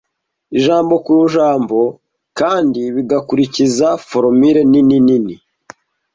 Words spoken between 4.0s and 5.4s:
formula nini nini